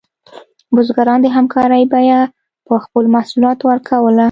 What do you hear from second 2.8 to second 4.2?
خپلو محصولاتو ورکوله.